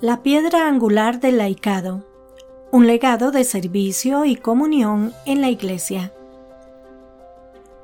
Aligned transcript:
La 0.00 0.22
piedra 0.22 0.68
angular 0.68 1.18
del 1.18 1.38
laicado. 1.38 2.04
Un 2.70 2.86
legado 2.86 3.32
de 3.32 3.42
servicio 3.42 4.24
y 4.24 4.36
comunión 4.36 5.12
en 5.26 5.40
la 5.40 5.50
Iglesia. 5.50 6.12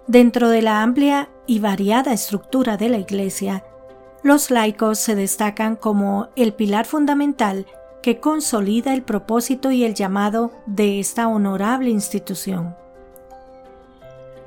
Dentro 0.06 0.48
de 0.48 0.62
la 0.62 0.82
amplia 0.82 1.28
y 1.48 1.58
variada 1.58 2.12
estructura 2.12 2.76
de 2.76 2.88
la 2.88 2.98
Iglesia, 2.98 3.64
los 4.22 4.52
laicos 4.52 5.00
se 5.00 5.16
destacan 5.16 5.74
como 5.74 6.28
el 6.36 6.54
pilar 6.54 6.86
fundamental 6.86 7.66
que 8.00 8.20
consolida 8.20 8.94
el 8.94 9.02
propósito 9.02 9.72
y 9.72 9.82
el 9.82 9.94
llamado 9.94 10.52
de 10.66 11.00
esta 11.00 11.26
honorable 11.26 11.90
institución. 11.90 12.76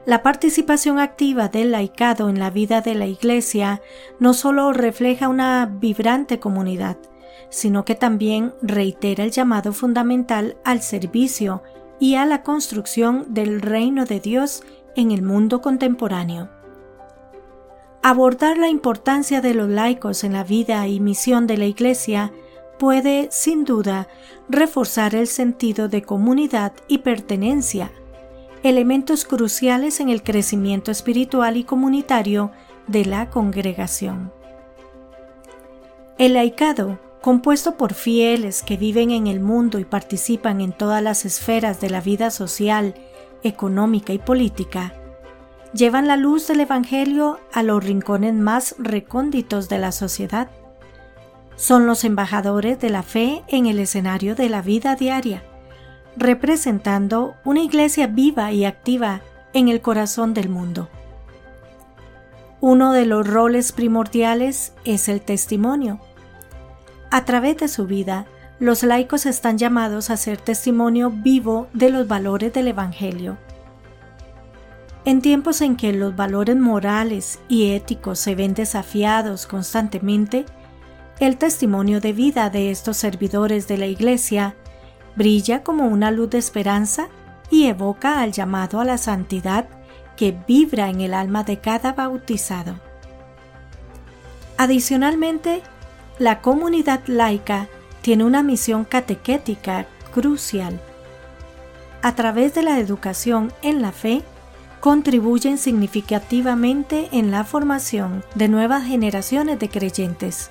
La 0.06 0.24
participación 0.24 1.00
activa 1.00 1.50
del 1.50 1.74
laicado 1.74 2.30
en 2.30 2.40
la 2.40 2.50
vida 2.50 2.80
de 2.80 2.96
la 2.96 3.08
Iglesia 3.08 3.82
no 4.20 4.34
solo 4.34 4.72
refleja 4.72 5.28
una 5.28 5.66
vibrante 5.66 6.40
comunidad, 6.40 6.96
sino 7.50 7.86
que 7.86 7.96
también 7.96 8.54
reitera 8.62 9.24
el 9.24 9.32
llamado 9.32 9.74
fundamental 9.74 10.58
al 10.64 10.82
servicio 10.82 11.64
y 12.00 12.16
a 12.16 12.26
la 12.26 12.44
construcción 12.44 13.26
del 13.30 13.62
reino 13.62 14.06
de 14.06 14.20
Dios 14.20 14.64
en 14.96 15.12
el 15.12 15.22
mundo 15.22 15.62
contemporáneo. 15.62 16.50
Abordar 18.04 18.58
la 18.58 18.70
importancia 18.70 19.42
de 19.42 19.54
los 19.54 19.70
laicos 19.70 20.24
en 20.24 20.34
la 20.34 20.44
vida 20.44 20.88
y 20.88 21.00
misión 21.00 21.48
de 21.48 21.58
la 21.58 21.66
Iglesia 21.66 22.32
puede, 22.78 23.28
sin 23.32 23.66
duda, 23.66 24.08
reforzar 24.50 25.16
el 25.16 25.28
sentido 25.28 25.90
de 25.90 26.04
comunidad 26.04 26.74
y 26.88 27.00
pertenencia, 27.00 27.92
elementos 28.64 29.26
cruciales 29.26 30.00
en 30.00 30.10
el 30.10 30.24
crecimiento 30.24 30.92
espiritual 30.92 31.58
y 31.58 31.64
comunitario 31.64 32.52
de 32.88 33.06
la 33.06 33.30
congregación. 33.30 34.32
El 36.18 36.34
laicado 36.34 37.00
compuesto 37.28 37.76
por 37.76 37.94
fieles 37.94 38.64
que 38.64 38.78
viven 38.78 39.12
en 39.12 39.28
el 39.28 39.42
mundo 39.42 39.80
y 39.80 39.84
participan 39.84 40.62
en 40.62 40.72
todas 40.72 41.04
las 41.04 41.26
esferas 41.26 41.82
de 41.82 41.90
la 41.90 42.00
vida 42.00 42.32
social, 42.32 42.96
económica 43.44 44.14
y 44.14 44.18
política, 44.18 44.94
llevan 45.74 46.08
la 46.08 46.16
luz 46.16 46.48
del 46.48 46.62
Evangelio 46.62 47.42
a 47.52 47.64
los 47.64 47.84
rincones 47.84 48.34
más 48.34 48.76
recónditos 48.80 49.68
de 49.68 49.78
la 49.78 49.92
sociedad. 49.92 50.48
Son 51.58 51.86
los 51.86 52.06
embajadores 52.06 52.80
de 52.80 52.92
la 52.92 53.04
fe 53.04 53.44
en 53.50 53.66
el 53.66 53.80
escenario 53.80 54.34
de 54.34 54.48
la 54.48 54.62
vida 54.62 54.96
diaria, 54.96 55.44
representando 56.16 57.36
una 57.44 57.60
iglesia 57.60 58.08
viva 58.08 58.54
y 58.54 58.64
activa 58.64 59.20
en 59.52 59.68
el 59.68 59.82
corazón 59.82 60.34
del 60.34 60.48
mundo. 60.48 60.88
Uno 62.62 62.94
de 62.94 63.06
los 63.06 63.28
roles 63.28 63.74
primordiales 63.74 64.72
es 64.86 65.10
el 65.10 65.20
testimonio, 65.20 66.00
a 67.12 67.26
través 67.26 67.58
de 67.58 67.68
su 67.68 67.86
vida, 67.86 68.26
los 68.60 68.84
laicos 68.84 69.26
están 69.26 69.58
llamados 69.58 70.10
a 70.10 70.18
ser 70.18 70.38
testimonio 70.38 71.12
vivo 71.12 71.68
de 71.74 71.90
los 71.90 72.08
valores 72.08 72.52
del 72.54 72.68
Evangelio. 72.70 73.38
En 75.06 75.22
tiempos 75.22 75.62
en 75.62 75.78
que 75.78 75.94
los 75.94 76.16
valores 76.16 76.58
morales 76.58 77.40
y 77.48 77.72
éticos 77.72 78.20
se 78.20 78.36
ven 78.36 78.54
desafiados 78.54 79.46
constantemente, 79.46 80.46
el 81.20 81.38
testimonio 81.38 82.02
de 82.02 82.14
vida 82.14 82.50
de 82.50 82.72
estos 82.72 82.98
servidores 82.98 83.68
de 83.68 83.78
la 83.78 83.86
Iglesia 83.86 84.56
brilla 85.16 85.64
como 85.64 85.88
una 85.88 86.12
luz 86.12 86.32
de 86.32 86.38
esperanza 86.38 87.08
y 87.50 87.68
evoca 87.68 88.22
al 88.22 88.34
llamado 88.34 88.80
a 88.80 88.86
la 88.86 88.98
santidad 88.98 89.68
que 90.16 90.38
vibra 90.48 90.90
en 90.90 91.02
el 91.02 91.14
alma 91.14 91.44
de 91.44 91.60
cada 91.60 91.94
bautizado. 91.94 92.80
Adicionalmente, 94.58 95.62
la 96.20 96.42
comunidad 96.42 97.02
laica 97.08 97.68
tiene 98.02 98.24
una 98.24 98.42
misión 98.44 98.86
catequética 98.86 99.86
crucial. 100.14 100.80
A 102.02 102.16
través 102.16 102.54
de 102.54 102.64
la 102.64 102.80
educación 102.80 103.52
en 103.62 103.82
la 103.82 103.92
fe, 103.92 104.24
contribuyen 104.80 105.58
significativamente 105.58 107.10
en 107.12 107.32
la 107.32 107.44
formación 107.44 108.24
de 108.36 108.48
nuevas 108.48 108.86
generaciones 108.86 109.60
de 109.60 109.70
creyentes. 109.70 110.50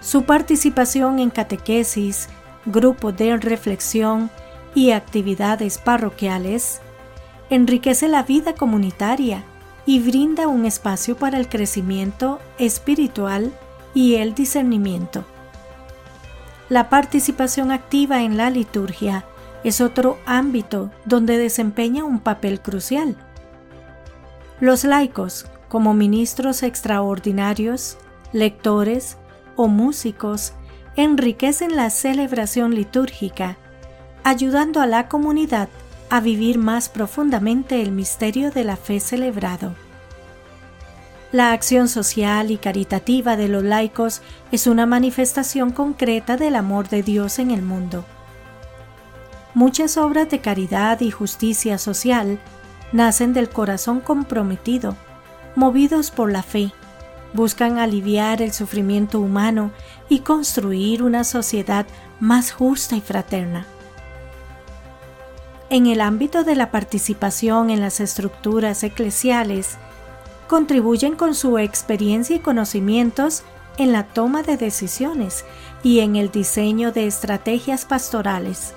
Su 0.00 0.24
participación 0.24 1.18
en 1.18 1.30
catequesis, 1.30 2.28
grupos 2.66 3.16
de 3.16 3.36
reflexión 3.36 4.30
y 4.74 4.92
actividades 4.92 5.78
parroquiales 5.78 6.80
enriquece 7.50 8.08
la 8.08 8.22
vida 8.22 8.54
comunitaria 8.54 9.44
y 9.86 10.00
brinda 10.00 10.48
un 10.48 10.66
espacio 10.66 11.16
para 11.16 11.38
el 11.38 11.48
crecimiento 11.48 12.40
espiritual 12.58 13.52
y 13.96 14.16
el 14.16 14.34
discernimiento. 14.34 15.24
La 16.68 16.90
participación 16.90 17.70
activa 17.70 18.24
en 18.24 18.36
la 18.36 18.50
liturgia 18.50 19.24
es 19.64 19.80
otro 19.80 20.18
ámbito 20.26 20.90
donde 21.06 21.38
desempeña 21.38 22.04
un 22.04 22.20
papel 22.20 22.60
crucial. 22.60 23.16
Los 24.60 24.84
laicos, 24.84 25.46
como 25.68 25.94
ministros 25.94 26.62
extraordinarios, 26.62 27.96
lectores 28.34 29.16
o 29.56 29.66
músicos, 29.66 30.52
enriquecen 30.96 31.74
la 31.74 31.88
celebración 31.88 32.74
litúrgica, 32.74 33.56
ayudando 34.24 34.82
a 34.82 34.86
la 34.86 35.08
comunidad 35.08 35.70
a 36.10 36.20
vivir 36.20 36.58
más 36.58 36.90
profundamente 36.90 37.80
el 37.80 37.92
misterio 37.92 38.50
de 38.50 38.64
la 38.64 38.76
fe 38.76 39.00
celebrado. 39.00 39.74
La 41.32 41.52
acción 41.52 41.88
social 41.88 42.52
y 42.52 42.56
caritativa 42.56 43.36
de 43.36 43.48
los 43.48 43.64
laicos 43.64 44.22
es 44.52 44.66
una 44.66 44.86
manifestación 44.86 45.72
concreta 45.72 46.36
del 46.36 46.54
amor 46.54 46.88
de 46.88 47.02
Dios 47.02 47.40
en 47.40 47.50
el 47.50 47.62
mundo. 47.62 48.04
Muchas 49.52 49.96
obras 49.96 50.30
de 50.30 50.40
caridad 50.40 51.00
y 51.00 51.10
justicia 51.10 51.78
social 51.78 52.38
nacen 52.92 53.32
del 53.32 53.48
corazón 53.48 54.00
comprometido, 54.00 54.96
movidos 55.56 56.12
por 56.12 56.30
la 56.30 56.44
fe, 56.44 56.72
buscan 57.32 57.78
aliviar 57.78 58.40
el 58.40 58.52
sufrimiento 58.52 59.18
humano 59.18 59.72
y 60.08 60.20
construir 60.20 61.02
una 61.02 61.24
sociedad 61.24 61.86
más 62.20 62.52
justa 62.52 62.96
y 62.96 63.00
fraterna. 63.00 63.66
En 65.70 65.86
el 65.86 66.00
ámbito 66.00 66.44
de 66.44 66.54
la 66.54 66.70
participación 66.70 67.70
en 67.70 67.80
las 67.80 67.98
estructuras 67.98 68.84
eclesiales, 68.84 69.78
contribuyen 70.46 71.16
con 71.16 71.34
su 71.34 71.58
experiencia 71.58 72.36
y 72.36 72.40
conocimientos 72.40 73.42
en 73.78 73.92
la 73.92 74.04
toma 74.04 74.42
de 74.42 74.56
decisiones 74.56 75.44
y 75.82 76.00
en 76.00 76.16
el 76.16 76.30
diseño 76.30 76.92
de 76.92 77.06
estrategias 77.06 77.84
pastorales. 77.84 78.74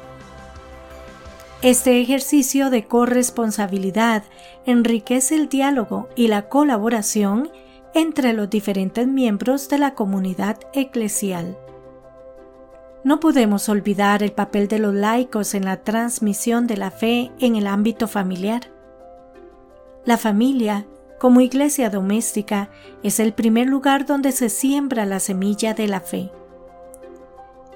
Este 1.61 1.99
ejercicio 1.99 2.69
de 2.69 2.85
corresponsabilidad 2.85 4.23
enriquece 4.65 5.35
el 5.35 5.49
diálogo 5.49 6.07
y 6.15 6.27
la 6.27 6.47
colaboración 6.47 7.49
entre 7.93 8.33
los 8.33 8.49
diferentes 8.49 9.07
miembros 9.07 9.67
de 9.67 9.77
la 9.77 9.93
comunidad 9.93 10.57
eclesial. 10.73 11.57
No 13.03 13.19
podemos 13.19 13.69
olvidar 13.69 14.23
el 14.23 14.31
papel 14.31 14.67
de 14.67 14.79
los 14.79 14.93
laicos 14.93 15.53
en 15.53 15.65
la 15.65 15.77
transmisión 15.77 16.67
de 16.67 16.77
la 16.77 16.91
fe 16.91 17.31
en 17.39 17.55
el 17.55 17.67
ámbito 17.67 18.07
familiar. 18.07 18.71
La 20.05 20.17
familia 20.17 20.85
como 21.19 21.41
iglesia 21.41 21.89
doméstica 21.89 22.69
es 23.03 23.19
el 23.19 23.33
primer 23.33 23.67
lugar 23.67 24.05
donde 24.05 24.31
se 24.31 24.49
siembra 24.49 25.05
la 25.05 25.19
semilla 25.19 25.73
de 25.73 25.87
la 25.87 25.99
fe. 25.99 26.31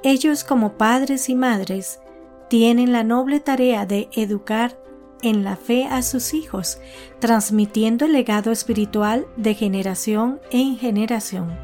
Ellos 0.01 0.43
como 0.43 0.73
padres 0.73 1.29
y 1.29 1.35
madres 1.35 1.99
tienen 2.49 2.91
la 2.91 3.03
noble 3.03 3.39
tarea 3.39 3.85
de 3.85 4.09
educar 4.13 4.77
en 5.21 5.43
la 5.43 5.55
fe 5.55 5.85
a 5.85 6.01
sus 6.01 6.33
hijos, 6.33 6.79
transmitiendo 7.19 8.05
el 8.05 8.13
legado 8.13 8.51
espiritual 8.51 9.25
de 9.37 9.55
generación 9.55 10.41
en 10.51 10.77
generación. 10.77 11.57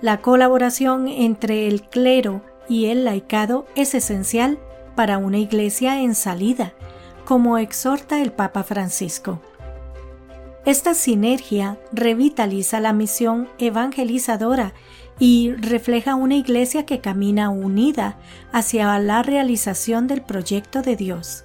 La 0.00 0.20
colaboración 0.20 1.08
entre 1.08 1.68
el 1.68 1.82
clero 1.82 2.42
y 2.68 2.86
el 2.86 3.04
laicado 3.04 3.66
es 3.74 3.94
esencial 3.94 4.58
para 4.94 5.18
una 5.18 5.38
iglesia 5.38 6.02
en 6.02 6.14
salida, 6.14 6.72
como 7.24 7.58
exhorta 7.58 8.20
el 8.20 8.32
Papa 8.32 8.62
Francisco. 8.64 9.40
Esta 10.64 10.94
sinergia 10.94 11.78
revitaliza 11.92 12.80
la 12.80 12.92
misión 12.92 13.48
evangelizadora 13.58 14.74
y 15.18 15.52
refleja 15.52 16.14
una 16.14 16.36
iglesia 16.36 16.84
que 16.84 17.00
camina 17.00 17.50
unida 17.50 18.18
hacia 18.52 18.98
la 18.98 19.22
realización 19.22 20.06
del 20.06 20.22
proyecto 20.22 20.82
de 20.82 20.96
Dios. 20.96 21.44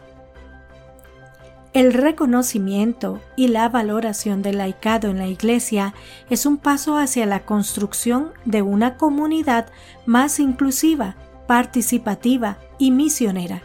El 1.73 1.93
reconocimiento 1.93 3.19
y 3.35 3.47
la 3.47 3.67
valoración 3.67 4.43
del 4.43 4.59
laicado 4.59 5.09
en 5.09 5.17
la 5.17 5.27
iglesia 5.27 5.95
es 6.29 6.45
un 6.45 6.57
paso 6.57 6.97
hacia 6.97 7.25
la 7.25 7.45
construcción 7.45 8.31
de 8.45 8.61
una 8.61 8.95
comunidad 8.95 9.67
más 10.05 10.39
inclusiva, 10.39 11.15
participativa 11.47 12.59
y 12.77 12.91
misionera. 12.91 13.63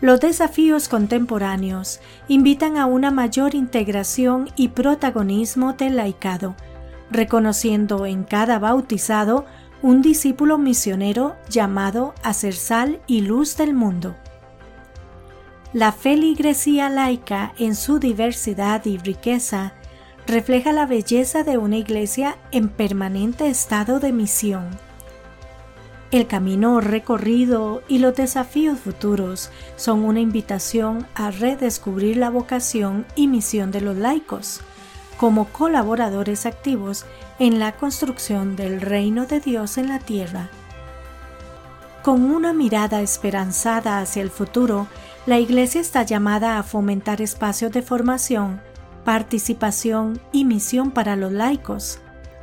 Los 0.00 0.20
desafíos 0.20 0.88
contemporáneos 0.88 2.00
invitan 2.28 2.76
a 2.76 2.86
una 2.86 3.10
mayor 3.10 3.54
integración 3.54 4.48
y 4.54 4.68
protagonismo 4.68 5.72
del 5.72 5.96
laicado, 5.96 6.54
reconociendo 7.10 8.06
en 8.06 8.22
cada 8.22 8.58
bautizado 8.58 9.44
un 9.82 10.02
discípulo 10.02 10.58
misionero 10.58 11.36
llamado 11.48 12.14
a 12.22 12.32
ser 12.32 12.54
sal 12.54 13.00
y 13.06 13.22
luz 13.22 13.56
del 13.56 13.74
mundo. 13.74 14.14
La 15.72 15.92
feligresía 15.92 16.88
laica 16.88 17.52
en 17.58 17.74
su 17.74 17.98
diversidad 17.98 18.84
y 18.86 18.98
riqueza 18.98 19.74
refleja 20.28 20.72
la 20.72 20.86
belleza 20.86 21.42
de 21.42 21.58
una 21.58 21.76
iglesia 21.76 22.36
en 22.52 22.68
permanente 22.68 23.48
estado 23.48 23.98
de 23.98 24.12
misión. 24.12 24.87
El 26.10 26.26
camino 26.26 26.80
recorrido 26.80 27.82
y 27.86 27.98
los 27.98 28.14
desafíos 28.14 28.78
futuros 28.78 29.50
son 29.76 30.04
una 30.04 30.20
invitación 30.20 31.06
a 31.14 31.30
redescubrir 31.30 32.16
la 32.16 32.30
vocación 32.30 33.04
y 33.14 33.28
misión 33.28 33.70
de 33.70 33.82
los 33.82 33.96
laicos 33.96 34.62
como 35.18 35.46
colaboradores 35.48 36.46
activos 36.46 37.04
en 37.38 37.58
la 37.58 37.72
construcción 37.72 38.56
del 38.56 38.80
reino 38.80 39.26
de 39.26 39.40
Dios 39.40 39.76
en 39.76 39.88
la 39.88 39.98
tierra. 39.98 40.48
Con 42.02 42.22
una 42.22 42.54
mirada 42.54 43.02
esperanzada 43.02 43.98
hacia 43.98 44.22
el 44.22 44.30
futuro, 44.30 44.86
la 45.26 45.38
Iglesia 45.38 45.80
está 45.80 46.04
llamada 46.04 46.58
a 46.58 46.62
fomentar 46.62 47.20
espacios 47.20 47.72
de 47.72 47.82
formación, 47.82 48.62
participación 49.04 50.20
y 50.32 50.44
misión 50.44 50.92
para 50.92 51.16
los 51.16 51.32
laicos, 51.32 51.98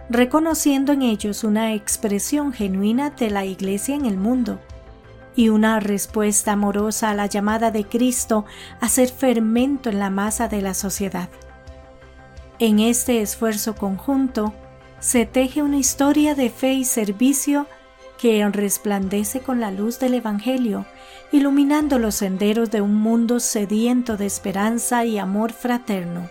reconociendo 0.09 0.93
en 0.93 1.01
ellos 1.01 1.43
una 1.43 1.73
expresión 1.73 2.53
genuina 2.53 3.09
de 3.09 3.29
la 3.29 3.45
Iglesia 3.45 3.95
en 3.95 4.05
el 4.05 4.17
mundo 4.17 4.59
y 5.35 5.49
una 5.49 5.79
respuesta 5.79 6.53
amorosa 6.53 7.09
a 7.09 7.15
la 7.15 7.25
llamada 7.25 7.71
de 7.71 7.85
Cristo 7.85 8.45
a 8.79 8.87
ser 8.87 9.09
fermento 9.09 9.89
en 9.89 9.99
la 9.99 10.09
masa 10.09 10.47
de 10.47 10.61
la 10.61 10.73
sociedad. 10.73 11.29
En 12.59 12.79
este 12.79 13.21
esfuerzo 13.21 13.75
conjunto 13.75 14.53
se 14.99 15.25
teje 15.25 15.61
una 15.61 15.77
historia 15.77 16.35
de 16.35 16.49
fe 16.49 16.73
y 16.73 16.85
servicio 16.85 17.67
que 18.17 18.47
resplandece 18.47 19.41
con 19.41 19.59
la 19.59 19.71
luz 19.71 19.99
del 19.99 20.13
Evangelio, 20.13 20.85
iluminando 21.33 21.99
los 21.99 22.15
senderos 22.15 22.71
de 22.71 22.79
un 22.79 22.95
mundo 22.95 23.41
sediento 23.41 24.15
de 24.15 24.25
esperanza 24.25 25.03
y 25.03 25.17
amor 25.17 25.51
fraterno. 25.51 26.29